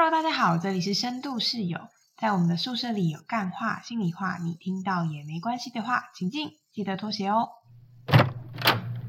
[0.00, 7.48] Hello，大家好，这里是深度室友，在我们的宿舍里有干话、心里话，你听到也没关系的话，请进，记得脱鞋哦。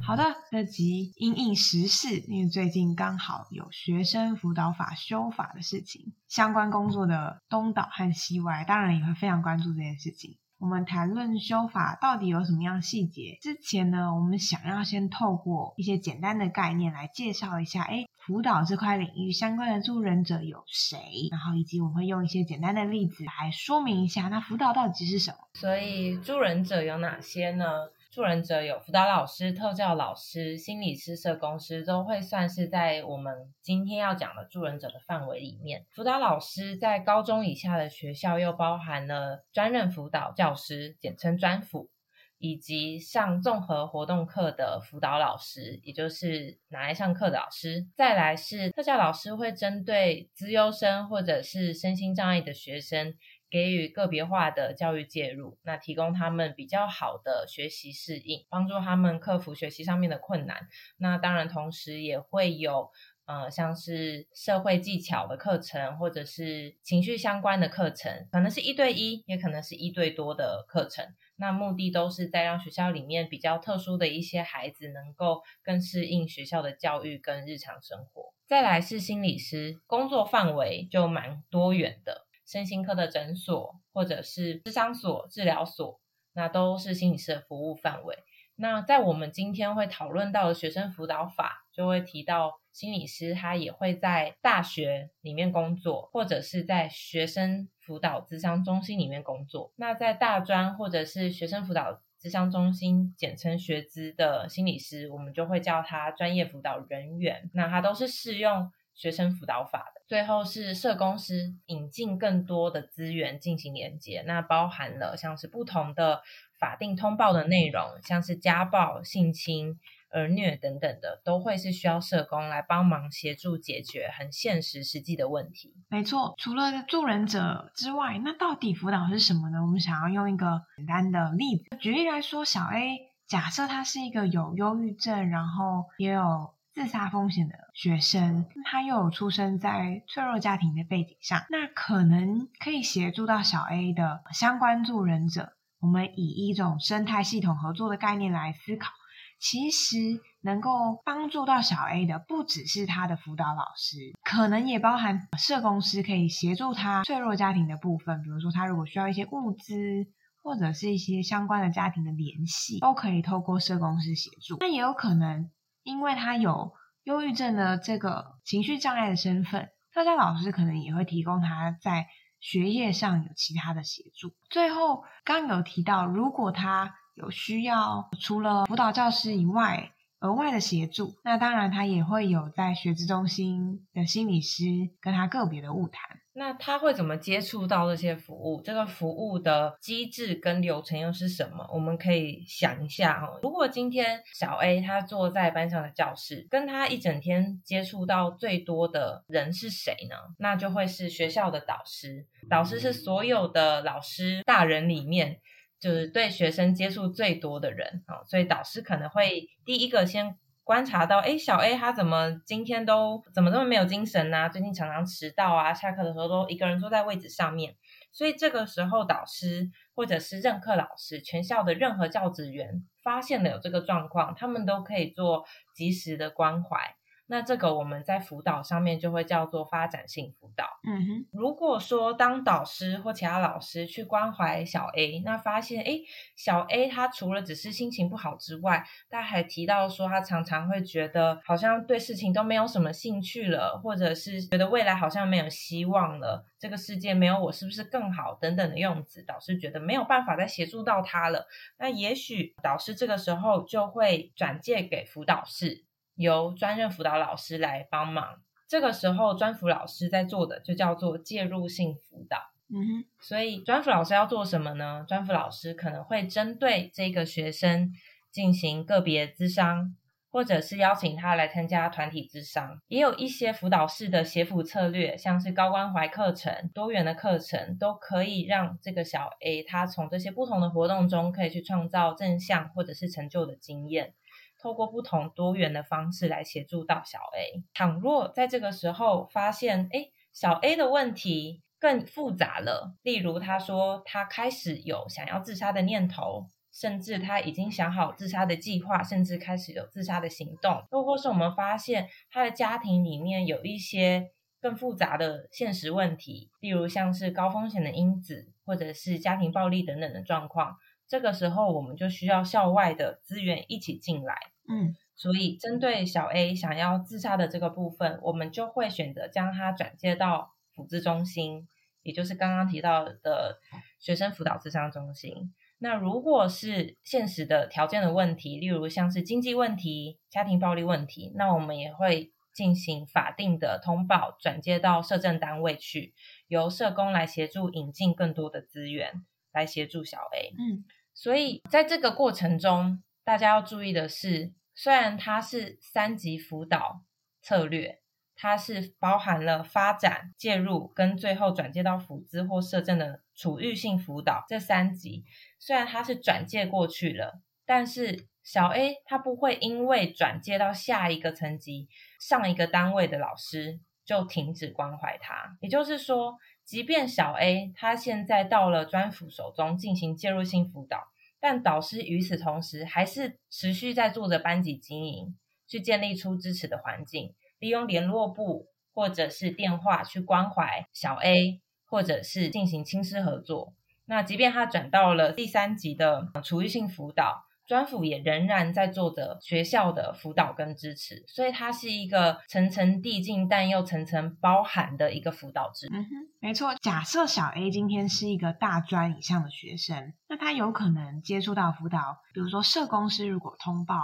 [0.02, 10.40] 好的，这集因应时事，因为最近刚好有学生辅导法修法的事情，相关工作的东岛和西歪当然也会非常关注这件事情。
[10.60, 21.00] 我们谈论修法到底有什么样细节之前呢，我们想要先透过一些简单的概念来介绍一下，哎，辅导这块领域相关的助人者有谁，
[21.32, 25.38] 然后以及我们会用一些简单的例子来说明一下，那辅导到底是什么？
[25.54, 27.66] 所以助人者有哪些呢？
[28.12, 35.86] 助人者有辅导老师、特教老师、心理师、社工师，都会算是在我们今天要讲的助人者的范围里面。
[35.92, 41.92] 辅导老师在高中以下的学校又包含了专任辅导教师，简称专辅，
[42.40, 47.86] 以及上综合活动课的辅导老师，也就是拿来上课的老师。
[47.96, 53.14] 再来是特教老师，会针对资优生或者是身心障碍的学生。
[53.50, 60.68] 给予个别化的教育介入，那提供他们比较好的学习适应，帮助他们克服学习上面的困难。
[60.98, 62.90] 那当然，同时也会有
[63.26, 71.06] 呃，像是社会技巧的课程，或者是情绪相关的课程，可能是一对一，也可能是一对多的课程。
[71.36, 78.34] 那目的都是在让学校里面比较特殊的一些孩子，能够更适应学校的教育跟日常生活。
[78.48, 82.26] 再来是心理师，工作范围就蛮多元的。
[82.50, 86.00] 身心科的诊所，或者是智商所、治疗所，
[86.34, 88.18] 那都是心理师的服务范围。
[88.56, 99.72] 那在我们今天会讨论到的学生辅导法，就会提到心理师他也会在大学里面工作，或者是在学生辅导咨商中心里面工作。
[99.76, 107.52] 那在大专或者是学生辅导咨商中心，简称学资的心理师，我们就会叫他专业辅导人员。
[107.54, 108.72] 那他都是适用。
[109.00, 116.22] 学生辅导法的最后是社工师引进更多的资源进行连接，那包含了像是不同的
[116.60, 125.74] 法定通报的内容，像是家暴、性侵、儿虐等等的，都会是需要社工来帮忙协助解决很现实实际的问题。
[125.88, 129.62] 没错，除了助人者之外，那到底辅导是什么呢？
[129.62, 136.54] 我们想要用一个简单的例子举例来说，小 A 假设他是一个有忧郁症，然后也有。
[136.74, 145.54] 自杀风险的学生，他又有出生在脆弱家庭的背景上，那可能可以协助到小 A 的相关助人者。
[145.82, 148.92] 我们以一种生态系统合作的概念来思考，
[149.40, 160.08] 其实能够帮助到小 A 的，不只是他的辅导老师，可能也包含社工师可以协助他脆弱家庭的部分，比如说他如果需要一些物资，
[160.44, 164.58] 或者是一些相关的家庭的联系，都可以透过社工师协助。
[164.60, 165.50] 那也有可能。
[165.90, 166.74] 因为他有
[167.04, 172.06] 忧郁症的这个情绪障碍的身份，特教老师可能也会提供他在
[172.40, 174.36] 学业上有其他的协助。
[174.52, 184.66] 最后，刚有提到，如果他有需要，除了辅导教师以外，额外的协助，那当然他也会有在学资中心的心理师
[185.00, 186.20] 跟他个别的物谈。
[186.34, 188.62] 那他会怎么接触到这些服务？
[188.62, 191.68] 这个服务的机制跟流程又是什么？
[191.74, 193.40] 我们可以想一下哦。
[193.44, 200.16] 如果今天小 A 他坐在班上的教室，跟他一整天接触到最多的人是谁呢？
[200.38, 202.26] 那就会是学校的导师。
[202.50, 205.42] 导师是所有的老师大人里面，
[205.80, 208.24] 就是对学生接触最多的人啊。
[208.26, 210.38] 所以导师可能会第一个先。
[210.70, 214.48] 观察到，哎，小 A 他怎么今天都怎么这么没有精神呢？
[214.50, 217.76] 最近常常迟到啊，下课的时候都一个人坐在位置上面。
[218.12, 226.96] 所以这个时候，导师或者是任课老师，全校的任何教职员发现了有这个状况，他们都可以做及时的关怀。
[227.30, 230.66] 那这个我们在辅导上面就会叫做发展性辅导。
[230.84, 236.00] 嗯哼，如果说当导师或其他老师去关怀小 A，那发现哎，
[236.36, 251.46] 小 A 他除了只是心情不好之外，他还提到说他常常会觉得好像对事情都没有什么兴趣了，或者是觉得未来好像没有希望了，这个世界没有我是不是更好等等的用词，导师觉得没有办法再协助到他了。
[251.78, 255.86] 那也许导师这个时候就会转介给辅导室。
[256.20, 262.38] 由专任辅导老师来帮忙，这个时候专辅老师在做的就叫做介入性辅导。
[262.72, 265.06] 嗯哼，所以专辅老师要做什么呢？
[265.08, 267.92] 专辅老师可能会针对这个学生
[268.30, 269.96] 进行个别咨商，
[270.30, 272.80] 或者是邀请他来参加团体咨商。
[272.88, 284.14] 也有一些辅导式的协辅策略，像是高关怀课程、多元的课程，都可以让这个小 A 他从这些不同的活动中，可以去创造正向或者是成就的经验。
[284.62, 287.64] 透过不同多元的方式来协助到小 A。
[287.74, 310.76] 倘若在这个时候发现，哎，小 A 的问题更复杂了，例如他说他开始有想要自杀的念头，甚至他已经想好自杀的计划，甚至开始有自杀的行动，又或是我们发现他的家庭里面有一些更复杂的现实问题，例如像是高风险的因子，或者是家庭暴力等等的状况。
[311.10, 314.38] 这个时候，我们就需要校外的资源一起进来。
[314.70, 321.68] 嗯，所以针对小 A 想要自杀的这个部分，我们就会选择将他转接到辅资中心，
[322.04, 323.60] 也就是刚刚提到的
[324.00, 325.56] 学生辅导智商中心。
[325.80, 336.14] 那如果是现实的条件的问题，例如像是经济问题、家庭暴力问题，那我们也会进行法定的通报，转接到社政单位去，
[336.48, 340.54] 由社工来协助引进更多的资源，来协助小 A。
[340.60, 340.86] 嗯。
[341.22, 347.02] 所以在这个过程中，大家要注意的是，虽然它是三级辅导
[347.42, 348.00] 策略，
[348.38, 355.26] 它是包含了发展、介入跟最后转介到辅资或社政的处遇性辅导这三级，
[355.60, 366.38] 虽然它是转介过去了，但是小 A 他不会因为转介到下一个层级、上一个单位的老师就停止关怀他，也就是说。
[366.70, 371.08] 即便小 A 他现在到了专辅手中进行介入性辅导，
[371.40, 375.36] 但导师与此同时还是持续在做着班级经营，
[375.68, 383.74] 去建立出支持的环境，利用联络部或者是电话去关怀小 A，或者是进行亲师合作。
[384.06, 387.49] 那即便他转到了第三级的处遇性辅导。
[387.70, 395.88] 专辅也仍然在做着学校的辅导跟支持，所以它是一个层层递进但又层层包含的一个辅导制。
[395.94, 396.74] 嗯哼，没错。
[396.82, 403.98] 假设小 A 今天是一个大专以上的学生，那他有可能接触到辅导，比如说社工师如果通报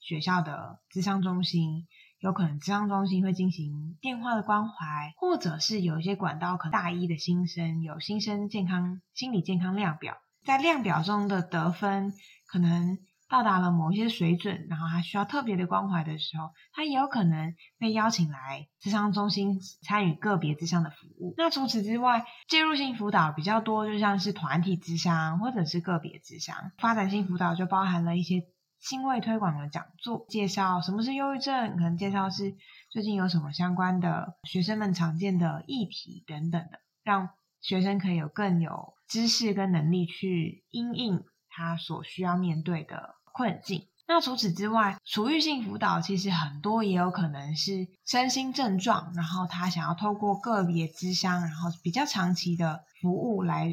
[0.00, 1.86] 学校的咨商中心，
[2.18, 4.74] 有可能咨商中心会进行电话的关怀，
[5.16, 12.12] 或者是有一些管道，可能大一的新生有新生健康心理健康量表，在量表中的得分
[12.50, 12.98] 可能。
[13.32, 21.32] 到达了某一些水准，然后他需要特别的关怀的时候，他也有可能被邀请来智商中心参与个别智商的服务。
[21.38, 26.72] 那除此之外，介入性辅导比较多，就像是团体智商或者是个别智商。
[26.76, 28.42] 发展性辅导就包含了一些
[28.78, 32.54] 新位推广的讲座，介绍什么是忧郁症，可能介绍是
[32.90, 37.30] 最近有什么相关的学生们常见的议题等等的，让
[37.62, 43.14] 学生可以有更有知识跟能力去应应他所需要面对的。
[43.32, 43.88] 困境。
[44.08, 53.72] 那除此之外，处遇性辅导其实很多也有可能是身心症状，然后他想要透过个别咨商，然后比较长期的服务来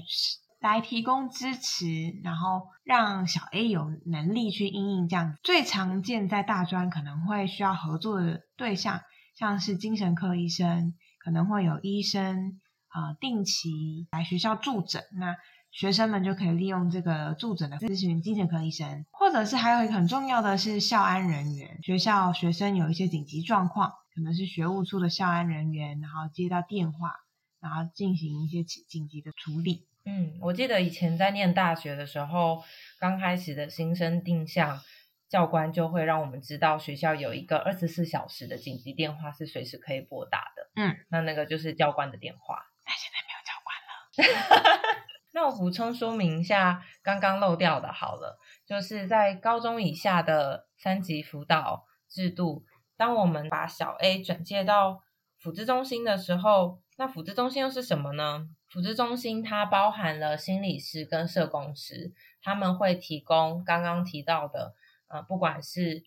[0.61, 1.85] 来提供支持，
[2.23, 5.35] 然后让小 A 有能力去应应这样。
[5.43, 9.01] 最常见在大专可能会需要合作的对象，
[9.35, 15.03] 像是精神科医生，可能会有医生啊定期来学校助诊。
[15.17, 15.35] 那
[15.71, 21.79] 学生们就可以利用这个助诊的咨询精神科医生，或者是还有一个很重要的是校安人员。
[21.83, 27.13] 学校学生有一些紧急状况，可能是学务处的校安人员，然后接到电话，
[27.61, 29.87] 然后进行一些紧急的处理。
[30.05, 32.63] 嗯，我记得以前在念大学的时候，
[32.99, 34.81] 刚开始的新生定向
[35.29, 40.71] 教官就会让我们知道学校有一个二十四小时的紧急电话是随时可以拨打的。
[40.75, 42.65] 嗯，那那个就是教官的电话。
[42.85, 44.99] 那现在没有教官了。
[45.31, 52.65] 那我补充说明一下刚刚漏掉的，好了，就是在高中以下的三级辅导制度，
[52.97, 55.03] 当我们把小 A 转介到
[55.37, 58.49] 辅资中心的时候，那辅资中心又是什么呢？
[58.69, 64.73] 辅资中心它包含了心理师跟社工师，他们会提供刚刚提到的，
[65.07, 66.03] 呃，不管是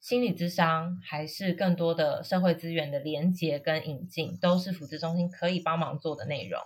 [0.00, 6.60] 心理智商还是更多的社会资源的连接跟引进，都是辅资中心可以帮忙做的内容。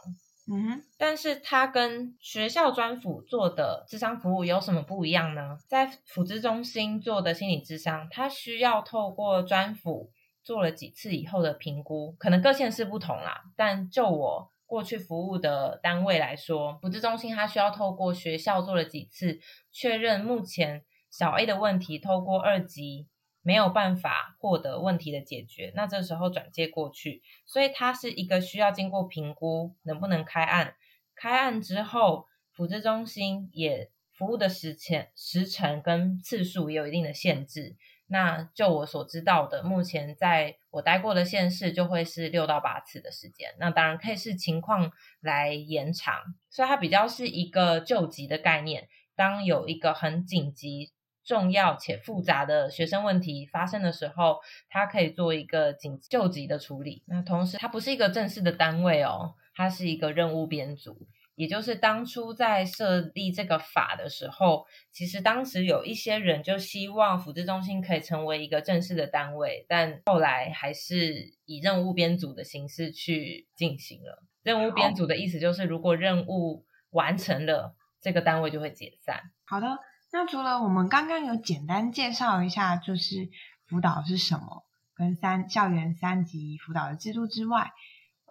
[0.51, 5.59] 嗯，但是它跟学校专辅做的智商服务有什么不一样呢？
[5.69, 10.11] 在辅资中心做的心理智商，它需要透过专辅
[10.43, 13.43] 做了几次以后的评估，可能各县市不同啦。
[13.57, 19.39] 但就我过去服务的单位来说，辅资中心它需要透过学校做了几次，
[19.71, 23.07] 确认目前小 A 的问题，透过二级。
[23.49, 30.75] 没有办法获得问题的解决，那这时候转接过去，所以它是一个需要经过评估能不能开案。
[31.15, 37.79] 开案之后，辅资中心也服务的时前时程跟次数也有一定的限制。
[38.07, 43.55] 那就我所知道的，目前在我待过的县市就会是六到八次的时间。
[43.59, 46.15] 那当然可以视情况来延长，
[46.51, 48.89] 所以它比较是一个救急的概念。
[49.17, 50.93] 当有一个很紧急。
[51.29, 54.39] 重要且复杂的学生问题发生的时候，
[54.71, 57.03] 它可以做一个紧救急的处理。
[57.07, 61.07] 那同时，它不是一个正式的单位哦，它是一个任务编组。
[61.35, 74.25] 也就是当初在设立这个法的时候，其实当时有一些人就希望福祉中心可以成为一个正式的单位，但后来还是以任务编组的形式去进行了。
[74.43, 79.21] 任务编组的意思就是，如果任务完成了，这个单位就会解散。
[79.45, 79.67] 好的，
[80.11, 83.29] 那除了我们刚刚有简单介绍一下，就是
[83.67, 87.73] 辅导是什么，跟三校园三级辅导的制度之外，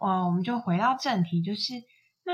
[0.02, 1.74] 呃，我们就回到正题，就是
[2.24, 2.34] 那。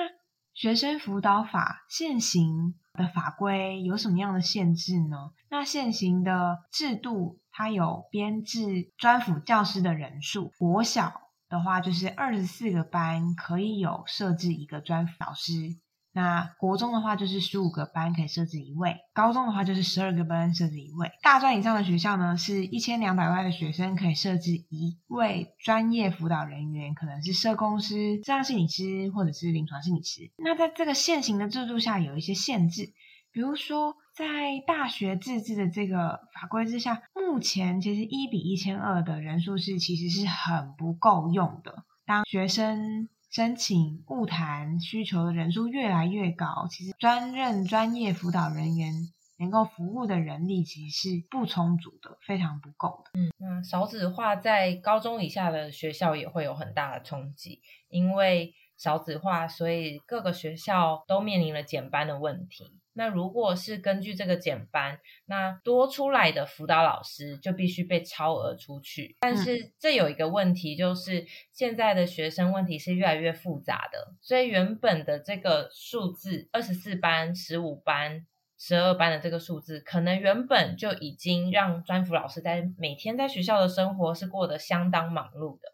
[0.55, 5.31] 学生辅导法现行的法规有什么样的限制呢？
[5.49, 11.11] 那现行的制度它有编制专辅教师的人数，国小
[11.49, 15.51] 的话就是二十四个班可以有设置一个专辅老师。
[16.15, 21.09] 那国中的话就是十五个班可以设置一位，高中的话就是十二个班设置一位。
[21.23, 30.31] 大专以上的学校呢，是一千两百万的学生可以设置一位专业辅导人员，可能是社工师、智商心理师或者是临床心理师。
[30.37, 32.93] 那在这个现行的制度下，有一些限制，
[33.31, 34.23] 比如说在
[34.67, 41.83] 大学自治的这个法规之下，目前其实一比一千二的人数是其实是很不够用的。
[42.05, 48.93] 当学生申请物谈需求的人数越来越高，其实专任专业辅导人员
[49.39, 53.19] 能够服务的人力其实是不充足的，非常不够的。
[53.19, 57.59] 嗯，那少子化在高中以下的学校也会有很大的冲击，
[57.89, 62.82] 因为少子化，所以各个学校都面临了减班的问题。
[62.95, 69.17] 那如果是根据这个减班，那多出来的辅导老师就必须被超额出去。
[69.19, 78.27] 但是这有一个问题，就是现在的学生问题是越来越复杂的，所以原本的这个数字二十四班、十五班、
[78.59, 85.73] 十二班的这个数字，可能原本就已经让专辅老师在每天在学校的生活是过得相当忙碌的。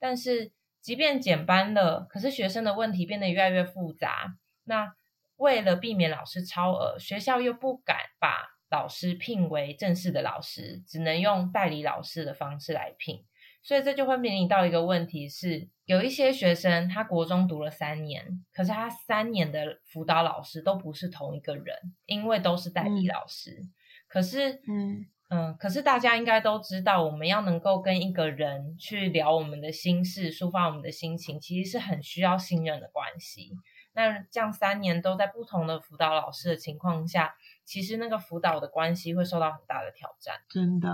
[0.00, 0.50] 但是
[0.80, 4.34] 即便减班了，可是学生的问题变得越来越复杂，
[4.64, 4.97] 那。
[5.38, 13.24] 为了避免老师超额，学校又不敢把老师聘为正式的老师，只能用代理老师的方式来聘，
[13.62, 23.62] 所以这就会面临到一个问题是，有一些学生他国中读了三年，可是他三年的辅导老师都不是同一个人，因为都是代理老师。
[24.06, 33.52] 可是，嗯嗯，可是大家应该都知道，我们要能够跟一个人去聊我们的心事，抒发我们的心情，其实是很需要信任的关系。
[33.98, 40.36] 那这样三年都在不同的辅导老师的情况下，其实那个辅导的关系会受到很大的挑战。
[40.48, 40.88] 真的，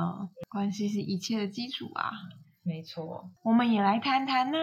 [0.48, 2.12] 关系是一切的基础啊。
[2.62, 4.56] 没错，我们也来谈谈呢，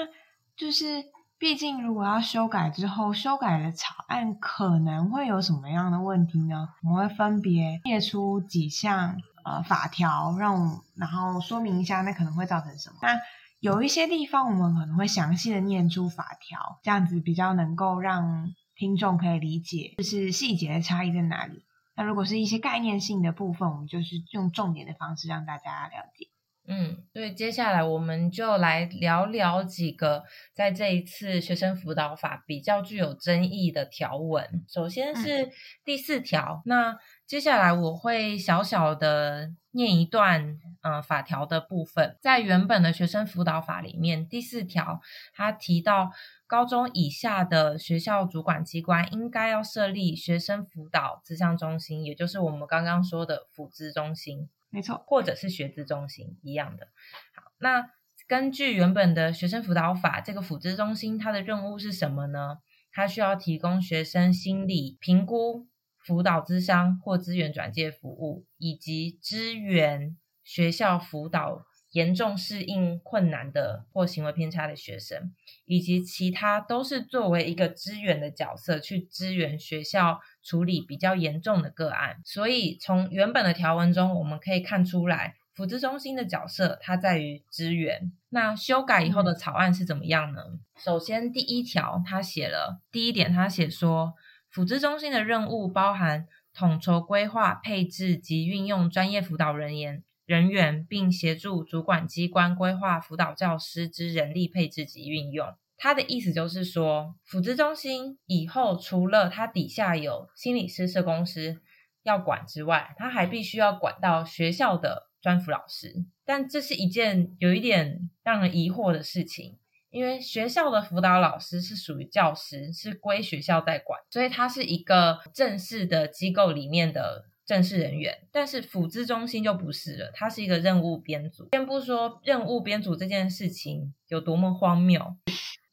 [0.57, 1.03] 就是
[1.37, 6.69] 毕竟如果要修改之后，修改的草案可能会有什么样的问题呢？
[6.81, 12.95] 我们会分别列出几项呃法条，让我然后说明一下，那可能会造成什么。
[13.03, 13.19] 那
[13.61, 21.63] 有一些地方我们可能会详细的念出法条，这样子比较能够让听众可以理解，就是细节的差异在哪里。
[21.95, 26.29] 那如果是一些概念性的部分，我们就是用重点的方式让大家了解。
[26.67, 34.65] 嗯，所以接下来我们就来聊聊几个在这一次学生辅导法比较具有争议的条文。
[34.67, 35.51] 首先是
[35.85, 36.97] 第四条，那
[37.31, 40.59] 接下来我会小小的念一段。
[40.83, 44.99] 嗯，法条的部分，在原本的学生辅导法里面，第四条
[45.33, 46.11] 它提到，
[46.45, 56.87] 高中以下的学校主管机关应该要设立学生辅导咨商中心，也就是我们刚刚说的辅资中心，没错，或者是学资中心一样的。
[57.35, 57.91] 好，那
[58.27, 62.57] 根据原本的学生辅导法，这个辅资中心它的任务是什么呢？
[62.91, 65.67] 它需要提供学生心理评估、
[66.05, 70.17] 辅导咨商或资源转介服务，以及支援。
[70.43, 75.33] 学校辅导严重适应困难的或行为偏差的学生，
[75.65, 82.19] 以及其他都是作为一个支援的角色去支援学校处理比较严重的个案。
[82.25, 88.11] 所以从原本的条文中，我们可以看出来，辅资中心的角色它在于支援。
[88.29, 90.41] 那修改以后的草案是怎么样呢？
[90.75, 94.15] 首先第一条，他写了第一点，他写说，
[94.51, 100.03] 辅资中心的任务包含统筹规划、配置及运用专业辅导人员。
[100.25, 105.47] 人员，并协助主管机关规划辅导教师之人力配置及运用。
[105.77, 111.61] 他的意思就是说，辅资中心以后除了他底下有心理师、社工师
[112.03, 116.05] 要管之外，他还必须要管到学校的专辅老师。
[116.23, 119.57] 但这是一件有一点让人疑惑的事情。
[119.91, 131.49] 因为学校的辅导老师是属于教师，是归学校在管，所以他是一个正式的机构里面的正式人员，但是辅资中心就不是了，它是一个任务编组。
[131.51, 135.17] 先不说任务编组这件事情有多么荒谬。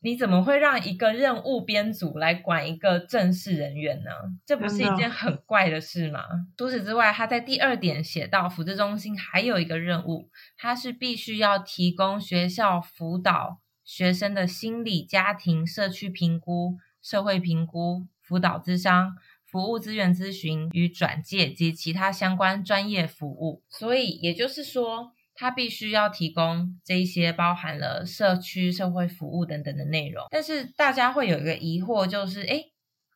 [0.00, 4.10] 你怎么会让一个任务编组来管一个正式人员呢？
[4.46, 6.20] 这不是一件很怪的事吗？
[6.56, 13.58] 除此之外，他在第二点写到，辅资中心还有一个任务，它是必须要提供学校辅导
[13.88, 19.16] 学生的心理、家庭、社区评估、社会评估、辅导咨商、
[19.46, 23.62] 服务资源咨询与转介及其他相关专业服务。
[23.70, 25.12] 所以也就是说。
[25.40, 32.64] 他必须要提供这些包含了社区社会服务等等的内容，但是大家会有一个疑惑，就是哎，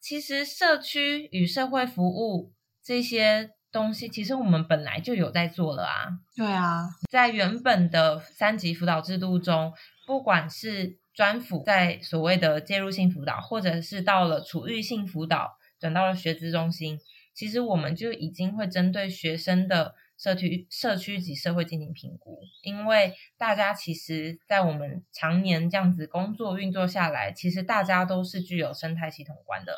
[0.00, 6.08] 其实社区与社会服务这些东西，其实我们本来就有在做了啊。
[6.36, 9.72] 对啊，在原本的三级辅导制度中，
[10.06, 17.00] 不管是专辅在所谓的介入性辅导，或者是到了处遇性辅导，转到了学资中心，
[17.34, 19.94] 其实我们就已经会针对学生的。
[20.18, 29.74] 社区、社区及社会进行评估，因为大家其实，在我们常年这样子工作运作下来，其实大家都是具有生态系统观的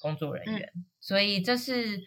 [0.00, 2.00] 工作人员，所以这是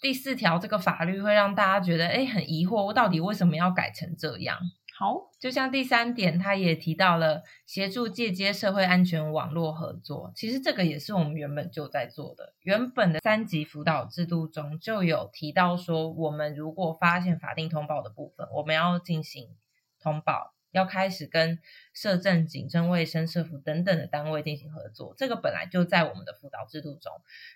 [0.00, 4.58] 第四条这个法律会让大家觉得，哎，很疑惑，我到底为什么要改成这样？
[4.98, 10.30] 好，就像第三点，他也提到了协助借接社会安全网络合作。
[10.34, 12.54] 其实这个也是我们原本就在做的。
[12.60, 19.48] 原本的三级辅导制度中就有提到说，我们如果发现法定通报的部分，我们要进行
[19.98, 20.54] 通报。
[20.72, 21.58] 要开始跟
[21.92, 27.12] 社政、警政、卫生、社福等等的单位进行合作，这个本来就在我们的辅导制度中，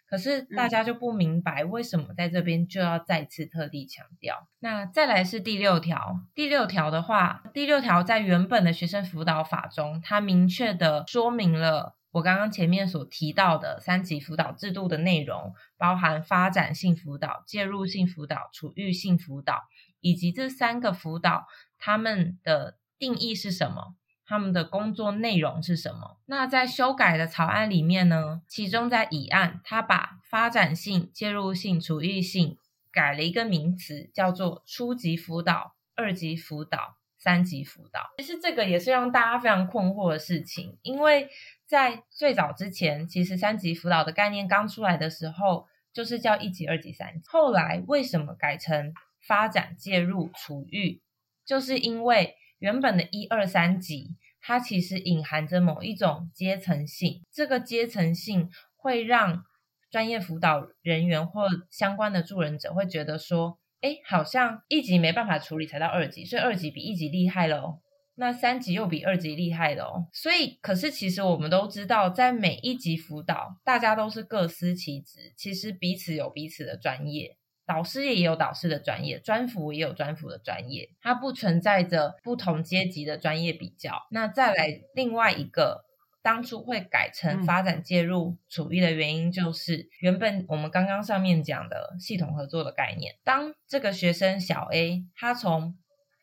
[0.09, 4.49] 可是大家就不明白为什么在这边就要再次特地强调。
[4.59, 19.63] 那再来是第六条，第六条的话，第六条在原本的学生辅导法中，它明确的说明了我刚刚前面所提到的三级辅导制度的内容，包含发展性辅导、介入性辅导、处遇性辅导，
[20.01, 21.47] 以及这三个辅导
[21.79, 22.77] 他们的。
[22.99, 23.97] 定义是什么？
[24.27, 26.17] 他们的工作内容是什么？
[26.25, 28.41] 那在修改的草案里面呢？
[28.49, 32.57] 其中在乙案，他把发展性、介入性、处遇性
[32.91, 38.15] 改了一个名词，叫做初级辅导、二级辅导、三级辅导。
[38.17, 41.29] 其实这个也是让大家非常困惑的事情，因为
[41.67, 47.21] 在最早之前，其实三级辅导的概念刚出来的时候，就是叫一级、二级、三级。
[47.27, 51.03] 后来为什么改成发展、介入、处遇？
[51.45, 52.37] 就是因为。
[52.59, 59.45] 原本的一二三级，它其实隐含着某一种阶层性，这个阶层性会让
[59.91, 67.81] 专业辅导人员或相关的助人者会觉得说，哎，好像一级没办法处理才到二级，所以二级比一级厉害喽，
[68.17, 77.37] 那三级又比二级厉害喽，所以可是其实我们都知道，在每一级辅导，大家都是各司其职，其实彼此有彼此的专业。
[77.67, 84.07] 导师也有导师的专业，专辅也有专辅的专业，它不存在着不同阶级的专业比较。
[84.11, 85.85] 那再来另外一个，
[86.23, 93.17] 当初会改成发展介入处遇的原因，就是原本我们刚刚上面讲的系统合作的概念。
[93.25, 95.77] 当这个学生小 A 他从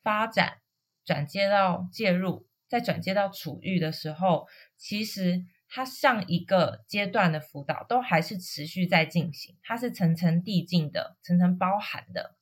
[0.03, 0.59] 发展
[1.03, 5.45] 转接到介入，再转接到处遇的时候，其实。
[5.73, 12.35] 它上一个阶段的辅导都还是持续在进行，它是层层递进的，层层包含的。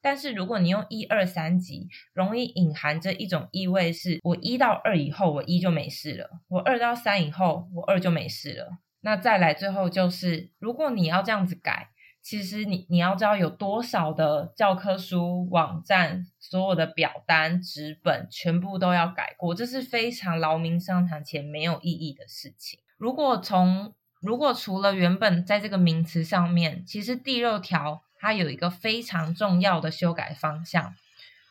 [0.00, 8.78] 但是如果你用一二三级，容易隐含着一种意味，是我一到二以后，我一就没事了；我二到三以后，我二就没事了。
[9.02, 11.90] 那再来最后就是，如果你要这样子改。
[12.22, 22.78] 其实你你要知道有多少的教科书网站，所有的表单纸本全部都要改过，这是非常劳民伤财且没有意义的事情。
[22.98, 30.94] 如果从如果除了原本在这个名词上面，其实第六条它有一个非常重要的修改方向，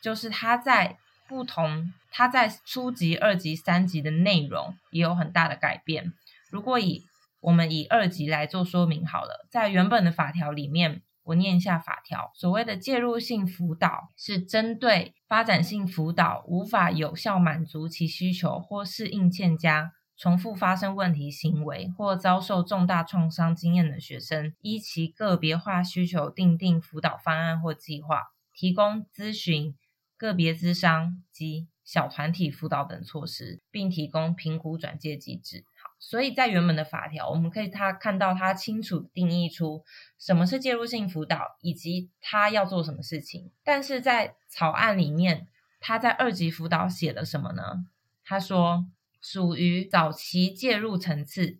[0.01, 6.13] 就是它在不同它在初级、二级、三级的内容也有很大的改变。
[6.51, 7.05] 如果以
[7.41, 28.23] 我们以二级来做说明好了，在原本的法条里面，我念一下法条：所谓的介入性辅导，是针对发展性辅导无法有效满足其需求或适应欠佳、重复发生问题行为或遭受重大创伤经验的学生，依其个别化需求定定辅导方案或计划，
[28.53, 29.75] 提供咨询、
[30.17, 35.63] 个别咨商及小团体辅导等措施，并提供评估转介机制。
[35.99, 39.83] 所以在原本的法条，我们可以他看到他清楚定义出
[40.17, 43.51] 什么是介入性辅导，以及他要做什么事情。
[43.63, 45.47] 但是在草案里面，
[45.79, 47.85] 他在二级辅导写了什么呢？
[48.23, 48.85] 他说
[49.21, 51.59] 属于早期介入层次，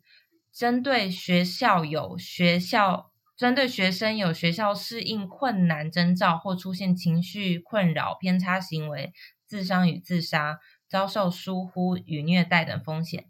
[0.51, 9.13] 针对学校有学校针对学生有学校适应困难征兆或出现情绪困扰、偏差行为、
[9.45, 13.25] 自伤与自杀、遭受疏忽与虐待等风险，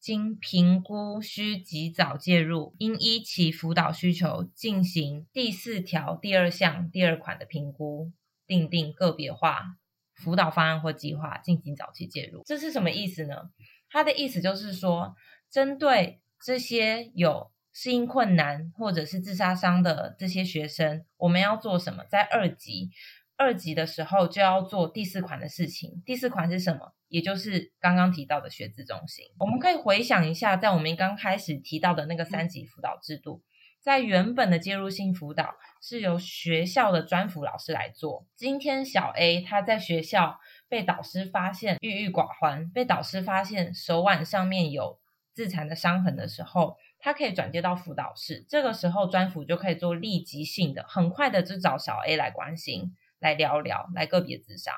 [0.00, 8.10] 经评估需及早介入，应依其辅导需求进行第四条第二项第二款的评估，
[8.46, 9.76] 订定个别化
[10.14, 12.42] 辅导方案或计划，进行早期介入。
[12.46, 13.50] 这是什么意思呢？
[13.90, 15.14] 他的意思就是说，
[15.50, 22.04] 针对这些有适应困难或者是自杀伤的这些学生，我们要做什么？
[22.04, 22.90] 在二级，
[23.40, 26.02] 二级的时候就要做第四款的事情。
[26.04, 26.92] 第四款是什么？
[27.08, 29.24] 也就是刚刚提到的学资中心。
[29.38, 33.42] 我们可以回想一下，在我们刚开始提到的那个三级辅导制度，
[33.80, 38.26] 在原本的介入性辅导是由学校的专辅老师来做。
[38.36, 45.00] 今天小 A 他在学校被导师发现郁郁寡欢，被导师发现手腕上面有
[45.32, 46.76] 自残的伤痕的时候。
[47.02, 54.74] 他可以转接到辅导室，这个时候专辅就可以做立即性的、很快的就找小 A 来关心、来聊聊、来个别咨商。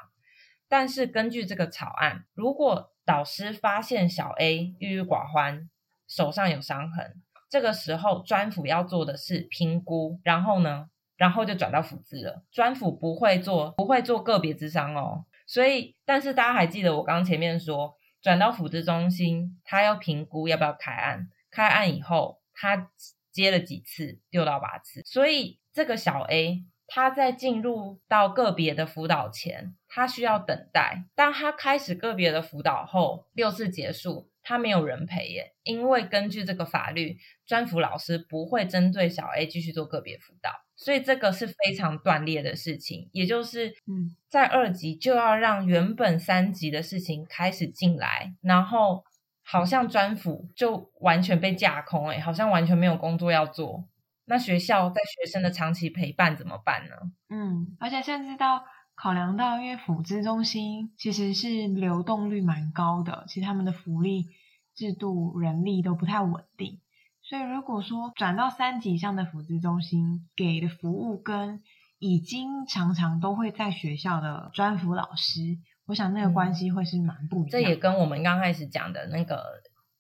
[0.69, 5.71] 但是根据这个草案，如果导师发现小 A 郁郁寡欢、
[6.07, 12.45] 手上有伤痕，这个时候专辅要做的是评估，然后呢，然后就转到辅资了。
[12.51, 15.27] 专辅不会做，不会做个别咨商哦。
[15.47, 21.29] 所以，但是大家还记得我刚前面说，转到辅资中心，他要评估要不要开案。
[21.51, 22.91] 开案以后，他
[23.31, 31.07] 接了几次，六到八次，所以这个小 A 他在进入到个别的辅导前，他需要等待。
[31.15, 43.09] 当他开始个别的辅导后，六次结束，他没有人陪耶，因为根据这个法律，专辅老师不会针对小 A 继续做个别辅导，所以这个是非常断裂的事情。
[43.13, 49.03] 也就是，嗯，在二级就要让原本三级的事情开始进来，然后。
[49.45, 53.85] 好像专辅就完全被架空哎，好像完全没有工作要做。
[54.25, 56.97] 那学校在学生的长期陪伴怎么办呢？
[57.29, 64.27] 嗯，而且甚至到考量到，因为辅资中心其实是流动率蛮高的，其实他们的福利
[64.75, 66.81] 制度、人力都不太稳定。
[67.23, 71.63] 所以如果说转到三级以上的辅资中心，给的服务跟
[71.99, 75.59] 已经常常都会在学校的专辅老师。
[75.87, 77.49] 我想那个关系会是蛮不一样。
[77.51, 79.45] 这也跟我们刚开始讲的那个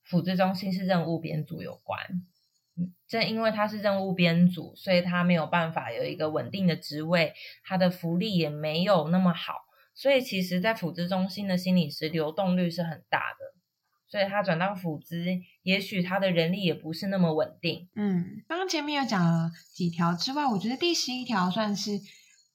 [0.04, 2.00] 辅资中心是任务编组有关。
[3.06, 9.54] 正因为他是任务编组，所以他没有办法有一个稳定的职位，他的福利也没有那么好。
[9.94, 13.52] 所以其实，在辅资中心的心理师流动率是很大的。
[14.08, 15.24] 所以他转到辅资，
[15.62, 17.88] 也许他的人力也不是那么稳定。
[17.94, 22.00] 嗯，刚刚前面有讲了几条之外，我觉得第十一条算是。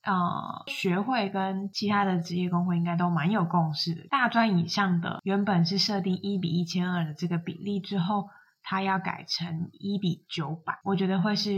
[0.03, 4.03] 呃，学会跟其他的职业工会应该都蛮有共识的。
[4.09, 8.29] 大专以上的原本是设定一比一千二的这个比例，之后
[8.69, 11.51] 它要改成一比九百，我觉得会是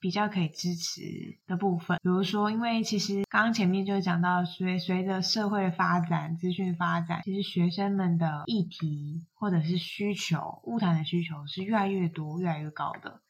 [0.00, 1.00] 比较可以支持
[1.46, 1.96] 的部分。
[2.02, 13.20] 比如说，因为其实刚刚前面就讲到，随随着社会发展、资讯发展，其实学生们的议题或者是需求、物谈的需求是越来越多、越来越高的。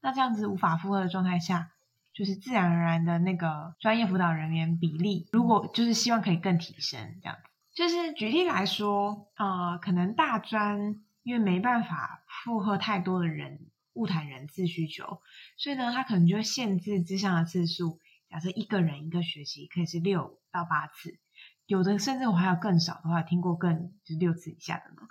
[0.00, 1.72] 那这样子无法负荷的状态下。
[2.12, 7.36] 就是自然而然的那个专业辅导人员比例，如果就是希望可以更提升，这样
[7.72, 15.20] 就是举例来说，呃，可能大专因为没办法负荷太多的人物谈人次需求，
[15.56, 17.98] 所以呢，他可能就会限制之上的次数。
[18.28, 21.18] 假设一个人一个学期可以是六到八次，
[21.66, 25.02] 有的甚至我还有更少的话，听过更就是六次以下的呢。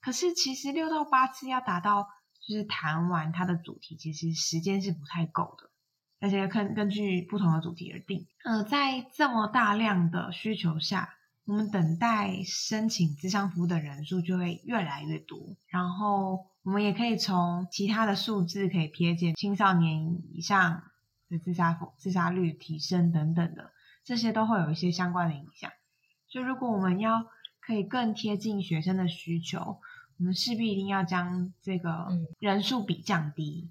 [0.00, 2.08] 可是其实六到八次要达到
[2.46, 5.70] 就是谈完它的主题，其实时间是不太够的。
[6.20, 8.26] 而且根根据不同的主题而定。
[8.42, 11.14] 呃，在这么大量的需求下，
[11.48, 15.56] 我们等待申请智商服务的人数就会越来越多。
[15.68, 20.82] 然后，我们也可以从其他的数字可以瞥见青少年以上
[21.30, 23.72] 的自杀自杀率提升等等的，
[24.04, 25.70] 这些都会有一些相关的影响。
[26.28, 27.24] 所以，如果我们要
[27.60, 29.80] 可以更贴近学生的需求，
[30.18, 32.08] 我们势必一定要将这个
[32.38, 33.70] 人数比降低，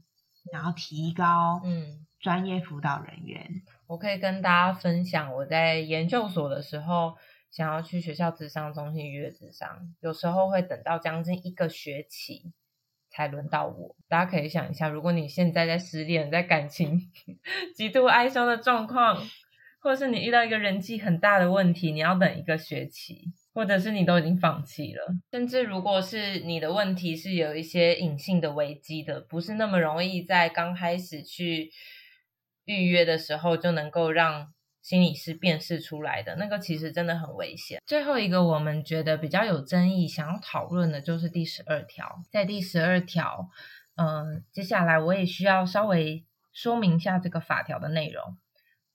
[0.51, 1.61] 然后提高。
[1.63, 2.03] 嗯。
[2.19, 7.15] 专业辅导人员，我可以跟大家分享，我在研究所的时候，
[7.57, 12.53] 想要去学校智商中心预约智商，有时候会等到将近一个学期
[13.09, 13.95] 才轮到我。
[14.07, 17.09] 大家可以想一下，如果你现在在失恋，在感情
[17.75, 19.17] 极度哀伤的状况，
[19.81, 31.71] 或是你遇到一个人际很大的问题，你要等一个学期，或者是你都已经放弃了，甚至如果是你的问题是有一些隐性的危机的，不是那么容易在刚开始去。
[32.69, 34.53] 预约的时候就能够让
[34.87, 37.81] 心理师辨识出来的那个，其实真的很危险。
[37.85, 42.23] 最后一个我们觉得比较有争议，想要讨论的就是第十二条。
[42.31, 43.49] 在第十二条，
[43.97, 46.23] 嗯，接下来我也需要稍微
[46.53, 48.37] 说明一下这个法条的内容。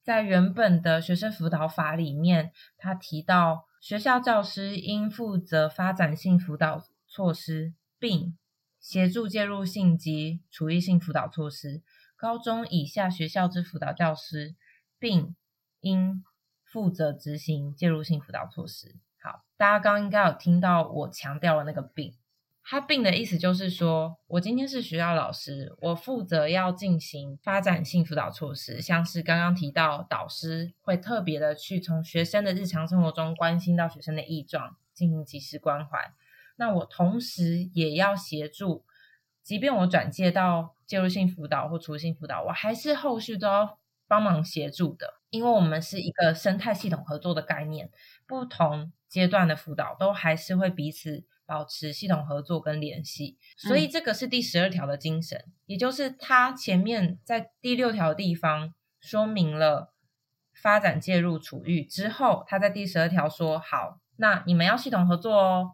[0.01, 8.35] 在原本的学生辅导法里面，他提到学校教师应负责发展性辅导措施，并
[8.79, 11.83] 协助介入性及处遇性辅导措施。
[12.17, 14.55] 高中以下学校之辅导教师，
[14.97, 15.35] 并
[15.83, 16.23] 应
[16.65, 18.95] 负责执行介入性辅导措施。
[19.21, 22.13] 好，大家刚刚应该有听到我强调的那个“并”。
[22.65, 36.13] 他并的意思就是说，我今天是学校老师，我负责要进行发展性辅导措施，像是刚刚提到，导师会特别的去从学生的日常生活中关心到学生的异状，进行及时关怀。
[36.55, 38.85] 那我同时也要协助，
[39.41, 43.77] 即便我转介到介入性辅导或除性辅导，我还是后续都要
[44.13, 47.89] 帮忙协助的，因为我们是一个生态系统合作的概念，
[48.27, 51.25] 不同阶段的辅导都还是会彼此。
[51.45, 59.93] 保持系统合作跟联系，所以这个是第十二条的精神，也就是它前面在第六条地方说明了
[60.53, 65.71] 发展介入处遇之后，他在第十二条说好，那你们要系统合作哦。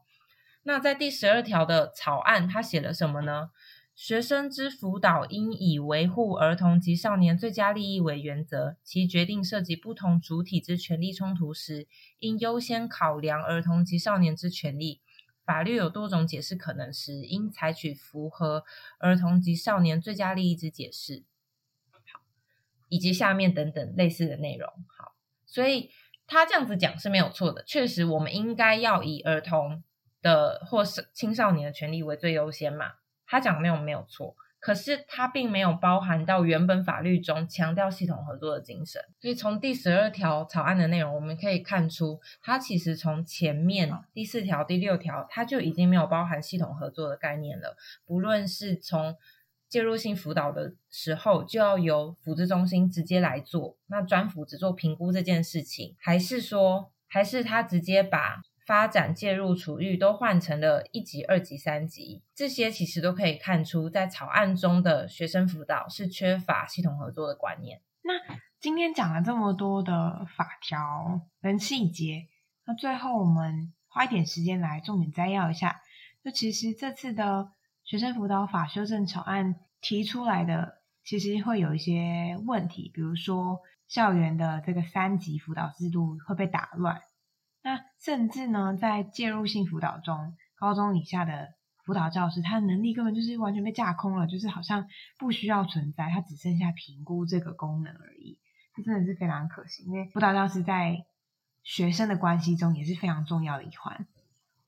[0.63, 3.51] 那在第十二条的草案，他写了什么呢？
[3.99, 11.85] 学生之辅导应以维护儿童及少年最佳利益为原则，其决定涉及不同主体之权利冲突时，
[12.19, 15.01] 应优先考量儿童及少年之权利。
[15.43, 18.63] 法律有多种解释可能时，应采取符合
[18.99, 21.25] 儿童及少年最佳利益之解释。
[21.91, 22.21] 好，
[22.87, 24.69] 以及下面等等类似的内容。
[24.97, 25.11] 好，
[25.45, 25.91] 所以
[26.25, 27.65] 他这样子讲是没有错的。
[27.65, 29.83] 确实，我们应该要以儿童
[30.21, 32.93] 的或是青少年的权利为最优先嘛。
[33.29, 34.35] 他讲的内容没有错。
[34.61, 47.77] 可是它并没有包含到原本法律中强调系统合作的精神，所以从第十二条草案的内容，我们可以看出，它其实从前面第四条、第六条，它就已经没有包含系统合作的概念了。
[48.05, 49.15] 不论是从
[49.69, 58.41] 介入性辅导的时候，就要由辅助中心直接来做，那专辅只做评估这件事情，还是说，还是他直接把。
[58.69, 67.81] 发展介入处遇都换成了一级、二级、三级，这些其实都可以看出，在草案中的学生辅导是缺乏系统合作的观念。
[68.03, 68.13] 那
[68.59, 72.27] 今天讲了这么多的法条跟细节，
[72.67, 75.81] 那最后我们花一点时间来重点摘要一下。
[76.23, 77.49] 就其实这次的
[77.83, 87.01] 学生辅导法修正草案提出来的，其实会有一些问题，比如说校园的这个三级辅导制度会被打乱。
[87.61, 91.49] 那甚至呢，在介入性辅导中，高中以下的
[91.83, 98.39] 辅导教师，他的能力根本就是完全被架空了，就是好像不需要存在，他只剩下评估这个功能而已。
[98.75, 101.05] 这真的是非常可惜，因为辅导教师在
[101.63, 104.07] 学生的关系中也是非常重要的一环。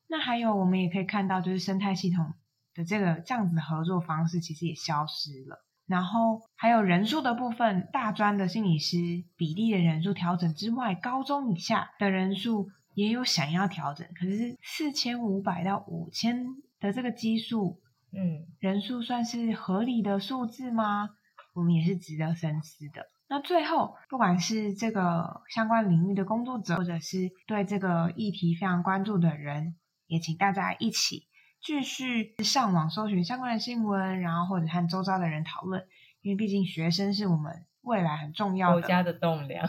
[0.09, 2.33] 那还有，我们也可以看到，就是生态系统
[2.75, 5.65] 的这个这样子的合作方式，其实也消失了。
[5.87, 8.97] 然后还有人数的部分，大专的心理师
[9.37, 12.69] 比例的人数调整之外，高中以下的人数。
[12.93, 16.45] 也有想要调整，可是四千五百到五千
[16.79, 17.79] 的这个基数，
[18.11, 21.11] 嗯，人数算是合理的数字吗？
[21.53, 23.07] 我们也是值得深思的。
[23.29, 29.75] 那最后，不管是这个相关领域的工作者，或者是对这个议题非常关注的人，
[30.07, 31.27] 也请大家一起
[31.63, 35.87] 继续上网搜寻相关的新闻，然后或者和周遭的人讨论，
[36.21, 39.65] 因为毕竟学生是我们未来很重要的国家的栋梁。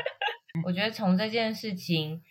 [0.64, 2.22] 我觉得从这件事情。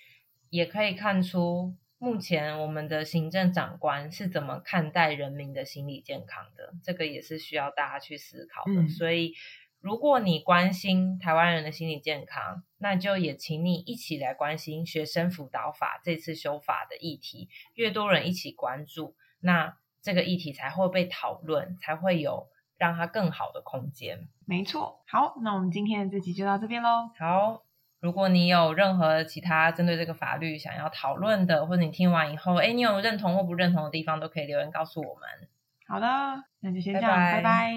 [0.54, 8.88] 也可以看出，目前我们的行政长官是怎么看待人民的心理健康的，这个也是需要大家去思考的。
[8.88, 9.34] 所以，
[9.82, 17.50] 如果你关心台湾人的心理健康，那就也请你一起来关心学生辅导法这次修法的议题。
[17.74, 24.28] 越多人一起关注，那这个议题才会被讨论，才会有让它更好的空间。
[24.46, 25.02] 没错。
[25.08, 27.10] 好，那我们今天的这集就到这边喽。
[27.18, 27.64] 好。
[28.04, 35.48] 如果你有任何其他针对这个法律想要讨论的，或者你听完以后，哎，你有认同或不认同的地方，都可以留言告诉我们。
[35.88, 37.74] 好的，那就先这样，拜拜。